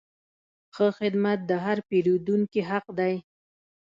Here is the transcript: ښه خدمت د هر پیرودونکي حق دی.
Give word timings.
ښه 0.75 0.87
خدمت 0.99 1.39
د 1.49 1.51
هر 1.63 1.77
پیرودونکي 1.89 2.61
حق 2.69 2.85
دی. 2.99 3.13